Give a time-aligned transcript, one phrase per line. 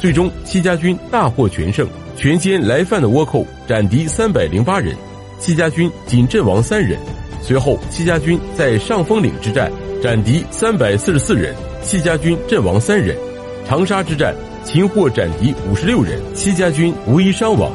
[0.00, 4.96] 最终戚家军大获全胜，全歼来犯的倭寇，斩敌三百零八人，
[5.38, 6.98] 戚家军仅阵亡三人。
[7.42, 9.70] 随后，戚家军在上峰岭之战
[10.02, 13.14] 斩敌三百四十四人，戚家军阵亡三人；
[13.68, 14.34] 长沙之战，
[14.64, 17.70] 擒获斩敌五十六人，戚家军无一伤亡。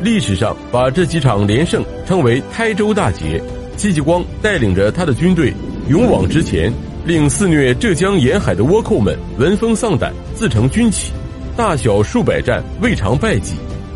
[0.00, 3.42] 历史上把这几场连胜称为“台州大捷”。
[3.76, 5.52] 戚继光带领着他的军队
[5.88, 6.72] 勇往直前，
[7.04, 11.12] 令肆虐浙江沿海的倭寇们闻风丧胆，自成军旗。
[11.56, 13.54] 大小数百战未尝败绩，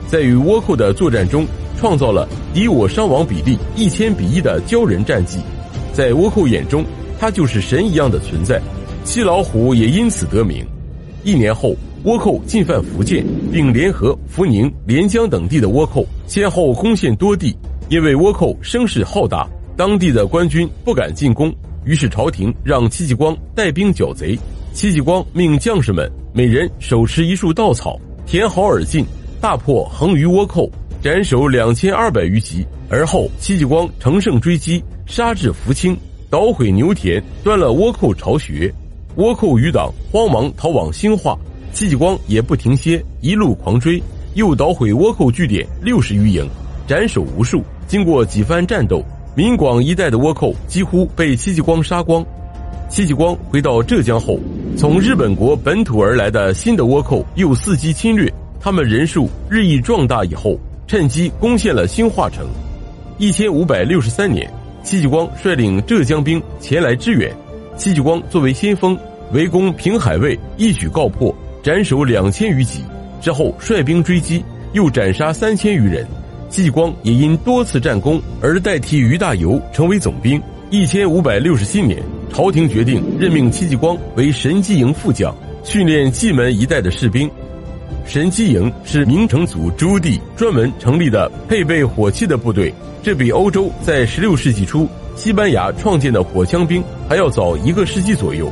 [0.08, 1.46] 在与倭寇的作战中，
[1.78, 5.40] 创造了敌我伤亡比例一千比一的骄人战绩。
[5.92, 6.82] 在倭寇眼中，
[7.18, 8.58] 他就是神一样的存在。
[9.04, 10.64] 七老虎也因此得名。
[11.22, 11.76] 一年后。
[12.02, 13.22] 倭寇进犯福建，
[13.52, 17.54] 并联合福宁、连江等地的倭寇，先后攻陷多地。
[17.90, 24.34] 因为倭寇声势浩大，当地的官军不敢进攻，于是朝廷让戚继光带兵剿贼。
[24.72, 29.04] 戚继光命将士们每人手持一束稻草，填好而进，
[29.40, 30.70] 大破横余倭寇，
[31.02, 32.64] 斩首两千二百余级。
[32.88, 35.96] 而后，戚继光乘胜追击，杀至福清，
[36.28, 38.72] 捣毁牛田，端了倭寇巢穴。
[39.16, 41.36] 倭寇余党慌忙逃往兴化。
[41.72, 44.00] 戚继光也不停歇，一路狂追，
[44.34, 46.48] 又捣毁倭寇据点六十余营，
[46.86, 47.60] 斩首无数。
[47.88, 52.24] 经过几番战斗，闽广一带的倭寇几乎被戚继光杀光。
[52.88, 54.38] 戚继光回到浙江后，
[54.76, 60.24] 从日本国本土而来的新的倭寇又伺机侵略，他们人数日益壮大。
[60.24, 62.46] 以后趁机攻陷了兴化城。
[63.18, 64.50] 一千五百六十三年，
[64.82, 67.30] 戚继光率领浙江兵前来支援，
[67.76, 68.96] 戚继光作为先锋，
[69.32, 71.34] 围攻平海卫，一举告破。
[71.62, 72.82] 斩首两千余级
[73.20, 74.42] 之后，率兵追击，
[74.72, 76.06] 又斩杀三千余人。
[76.48, 80.40] 戚继光也因多次战功而代替于大猷成为总兵。
[80.70, 82.02] 一千五百六十七年，
[82.32, 87.30] 朝廷决定任命戚继光为神机营副将，训练蓟门一带的士兵。
[88.04, 98.50] 神机营是明成祖朱棣专门成立的配备火器的部队，这比欧洲在十六世纪初西班牙创建的火枪兵还要早一个世纪左右。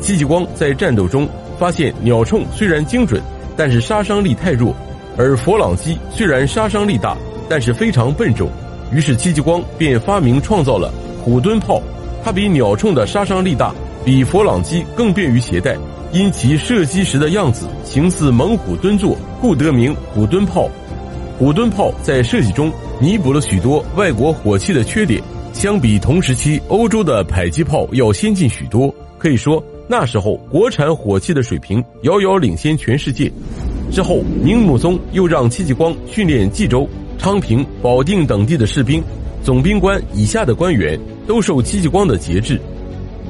[0.00, 1.28] 戚继光在战斗中。
[1.58, 3.20] 发现鸟铳虽然精准，
[3.56, 4.72] 但是杀伤力太弱；
[5.16, 7.16] 而佛朗机虽然杀伤力大，
[7.48, 8.48] 但是非常笨重。
[8.92, 11.82] 于是戚继光便发明创造了虎蹲炮，
[12.28, 13.74] 它比鸟铳的杀伤力大，
[14.04, 15.74] 比佛朗机更便于携带。
[16.12, 20.68] 因其射击时的样子形似猛虎蹲坐，故得名虎蹲炮。
[21.38, 25.22] 虎蹲炮在设计中弥补了许多外国火器的缺点，
[25.54, 28.94] 相比同时期欧洲的迫击炮要先进许多。
[29.16, 29.64] 可以说。
[29.88, 33.32] 那时候，国产火器的水平遥遥领先全世界。
[33.90, 39.02] 之后，明穆宗又让戚继光训练冀州、昌平、保定等地的士兵，
[39.48, 42.60] 总兵官以下的官员都受戚继光的节制。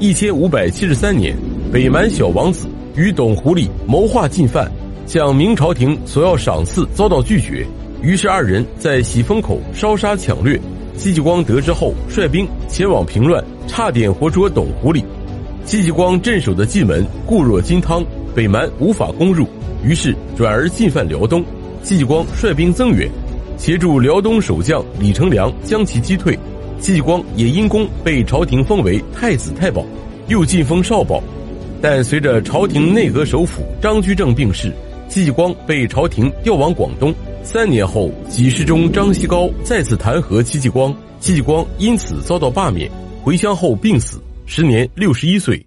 [0.01, 1.33] 一千五百七十三年，
[1.73, 4.69] 北蛮小王子与董狐狸谋划进犯，
[5.07, 7.65] 向明朝廷索要赏赐遭到拒绝，
[8.03, 10.61] 于是二人在喜峰口烧杀抢掠。
[10.97, 15.05] 戚继光得知后，率兵前往平乱，差点活捉董狐狸。
[15.65, 19.47] 戚继光镇守的蓟门固若金汤，北蛮无法攻入，
[19.85, 21.45] 于是转而进犯辽东。
[21.85, 23.09] 戚继光率兵增援，
[23.59, 26.39] 协助辽东守将李成梁将其击退。
[26.81, 29.85] 戚继光也因功被朝廷封为太子太保，
[30.29, 31.21] 又晋封少保。
[31.83, 34.73] 但随着朝廷内阁首辅张居正病逝，
[35.09, 37.13] 戚继光被朝廷调往广东。
[37.43, 42.91] 三年后，几世中张锡高再次弹劾戚继光，戚继光因此遭到罢免，
[43.23, 44.21] 回乡后病死。
[44.47, 45.61] 时年六十一岁。